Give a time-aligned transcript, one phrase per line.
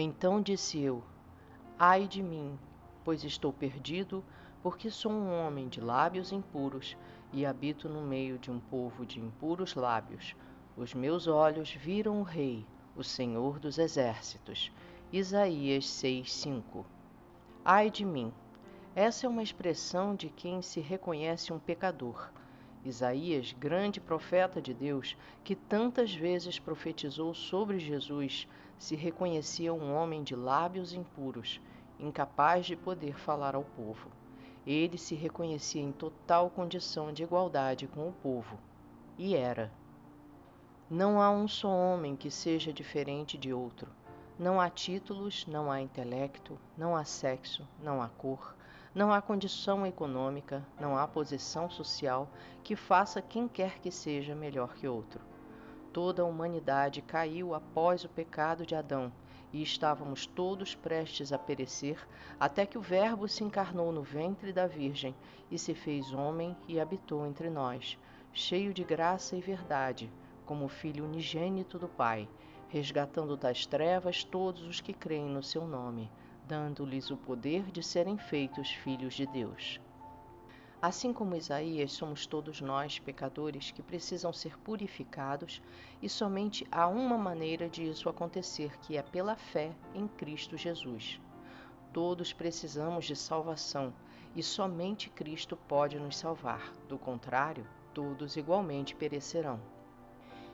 [0.00, 1.02] Então disse eu:
[1.76, 2.56] Ai de mim,
[3.04, 4.24] pois estou perdido,
[4.62, 6.96] porque sou um homem de lábios impuros
[7.32, 10.36] e habito no meio de um povo de impuros lábios.
[10.76, 12.64] Os meus olhos viram o Rei,
[12.94, 14.70] o Senhor dos Exércitos.
[15.12, 16.84] Isaías 6:5.
[17.64, 18.32] Ai de mim.
[18.94, 22.30] Essa é uma expressão de quem se reconhece um pecador.
[22.88, 28.48] Isaías, grande profeta de Deus, que tantas vezes profetizou sobre Jesus,
[28.78, 31.60] se reconhecia um homem de lábios impuros,
[31.98, 34.10] incapaz de poder falar ao povo.
[34.66, 38.58] Ele se reconhecia em total condição de igualdade com o povo.
[39.16, 39.72] E era.
[40.90, 43.90] Não há um só homem que seja diferente de outro.
[44.38, 48.54] Não há títulos, não há intelecto, não há sexo, não há cor,
[48.94, 52.28] não há condição econômica, não há posição social
[52.62, 55.20] que faça quem quer que seja melhor que outro.
[55.92, 59.12] Toda a humanidade caiu após o pecado de Adão
[59.52, 62.06] e estávamos todos prestes a perecer,
[62.38, 65.14] até que o Verbo se encarnou no ventre da Virgem
[65.50, 67.98] e se fez homem e habitou entre nós,
[68.32, 70.10] cheio de graça e verdade,
[70.44, 72.28] como Filho unigênito do Pai,
[72.68, 76.10] resgatando das trevas todos os que creem no seu nome,
[76.48, 79.78] dando-lhes o poder de serem feitos filhos de Deus.
[80.80, 85.60] Assim como Isaías, somos todos nós pecadores que precisam ser purificados,
[86.00, 91.20] e somente há uma maneira de isso acontecer, que é pela fé em Cristo Jesus.
[91.92, 93.92] Todos precisamos de salvação
[94.34, 99.60] e somente Cristo pode nos salvar, do contrário, todos igualmente perecerão.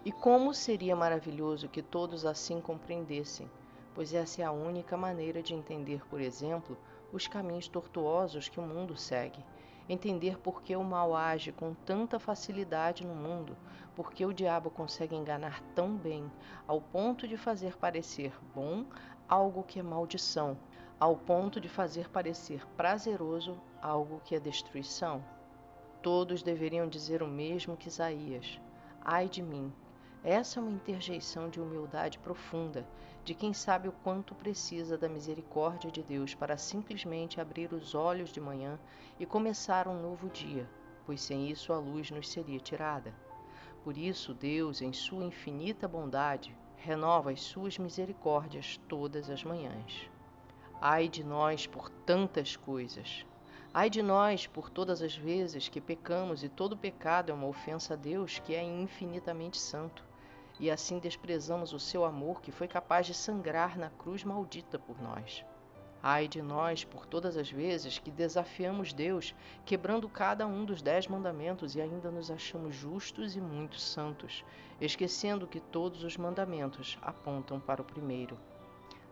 [0.05, 3.51] E como seria maravilhoso que todos assim compreendessem,
[3.95, 6.77] pois essa é a única maneira de entender, por exemplo,
[7.13, 9.45] os caminhos tortuosos que o mundo segue
[9.89, 13.57] entender por que o mal age com tanta facilidade no mundo,
[13.95, 16.31] por que o diabo consegue enganar tão bem,
[16.67, 18.87] ao ponto de fazer parecer bom
[19.29, 20.57] algo que é maldição,
[20.99, 25.23] ao ponto de fazer parecer prazeroso algo que é destruição.
[26.03, 28.61] Todos deveriam dizer o mesmo que Isaías:
[29.03, 29.73] Ai de mim,
[30.27, 32.89] essa é uma interjeição de humildade profunda,
[33.23, 38.33] de quem sabe o quanto precisa da misericórdia de Deus para simplesmente abrir os olhos
[38.33, 38.81] de manhã
[39.21, 40.67] e começar um novo dia,
[41.05, 43.15] pois sem isso a luz nos seria tirada.
[43.83, 50.09] Por isso, Deus, em sua infinita bondade, renova as suas misericórdias todas as manhãs.
[50.81, 53.27] Ai de nós por tantas coisas!
[53.75, 57.93] Ai de nós por todas as vezes que pecamos e todo pecado é uma ofensa
[57.93, 60.14] a Deus que é infinitamente santo
[60.59, 65.01] e assim desprezamos o seu amor que foi capaz de sangrar na cruz maldita por
[65.03, 65.45] nós.
[66.07, 69.35] Ai de nós por todas as vezes que desafiamos Deus,
[69.65, 74.45] quebrando cada um dos dez mandamentos e ainda nos achamos justos e muito santos,
[74.81, 78.39] esquecendo que todos os mandamentos apontam para o primeiro.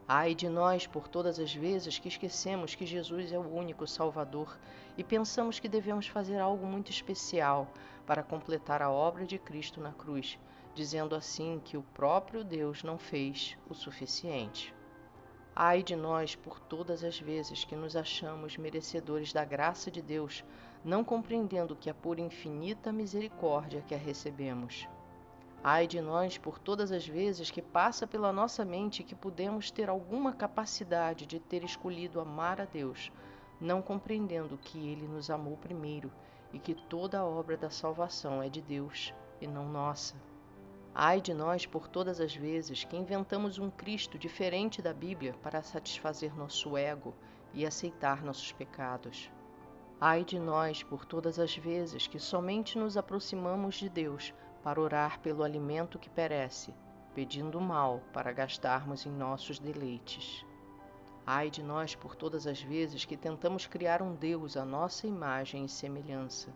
[0.07, 4.59] Ai de nós por todas as vezes que esquecemos que Jesus é o único Salvador
[4.99, 7.69] e pensamos que devemos fazer algo muito especial
[8.07, 10.39] para completar a obra de Cristo na cruz,
[10.75, 14.75] dizendo assim que o próprio Deus não fez o suficiente.
[15.55, 20.43] Ai de nós por todas as vezes que nos achamos merecedores da graça de Deus,
[20.83, 24.89] não compreendendo que é por infinita misericórdia que a recebemos.
[25.63, 29.91] Ai de nós por todas as vezes que passa pela nossa mente que podemos ter
[29.91, 33.13] alguma capacidade de ter escolhido amar a Deus,
[33.61, 36.11] não compreendendo que Ele nos amou primeiro
[36.53, 40.32] e que toda a obra da salvação é de Deus e não nossa.
[40.95, 45.63] Ai de nós por todas as vezes que inventamos um Cristo diferente da Bíblia para
[45.63, 47.15] satisfazer nosso ego
[47.55, 49.31] e aceitar nossos pecados.
[49.99, 55.19] Ai de nós por todas as vezes que somente nos aproximamos de Deus para orar
[55.21, 56.75] pelo alimento que perece,
[57.15, 60.45] pedindo mal para gastarmos em nossos deleites.
[61.27, 65.65] Ai de nós por todas as vezes que tentamos criar um Deus à nossa imagem
[65.65, 66.53] e semelhança.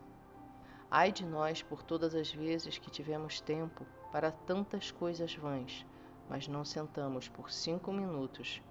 [0.91, 5.85] Ai de nós por todas as vezes que tivemos tempo para tantas coisas vãs,
[6.29, 8.61] mas não sentamos por cinco minutos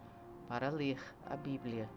[0.48, 1.88] para ler a Bíblia.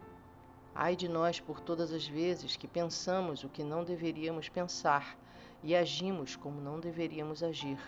[0.73, 5.17] Ai de nós por todas as vezes que pensamos o que não deveríamos pensar
[5.63, 7.79] e agimos como não deveríamos agir.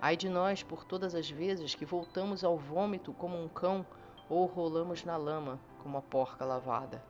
[0.00, 3.86] Ai de nós por todas as vezes que voltamos ao vômito como um cão
[4.28, 7.02] ou rolamos na lama como a porca lavada.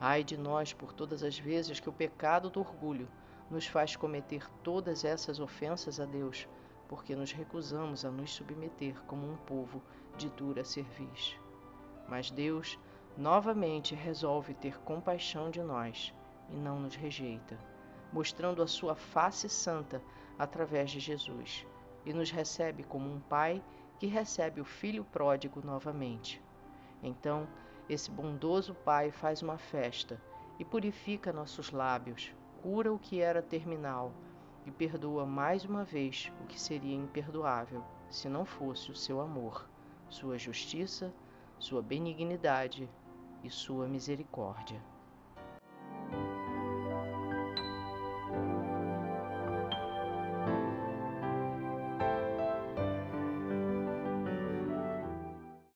[0.00, 3.08] Ai de nós por todas as vezes que o pecado do orgulho
[3.50, 6.48] nos faz cometer todas essas ofensas a Deus,
[6.88, 9.82] porque nos recusamos a nos submeter como um povo
[10.16, 11.38] de dura cerviz.
[12.08, 12.78] Mas Deus
[13.16, 16.14] novamente resolve ter compaixão de nós
[16.50, 17.58] e não nos rejeita,
[18.12, 20.00] mostrando a sua face santa
[20.38, 21.66] através de Jesus,
[22.04, 23.62] e nos recebe como um pai
[23.98, 26.42] que recebe o filho pródigo novamente.
[27.02, 27.48] Então,
[27.88, 30.20] esse bondoso Pai faz uma festa
[30.58, 34.12] e purifica nossos lábios, cura o que era terminal
[34.66, 39.70] e perdoa mais uma vez o que seria imperdoável se não fosse o seu amor,
[40.08, 41.14] sua justiça,
[41.58, 42.90] sua benignidade
[43.42, 44.82] e sua misericórdia.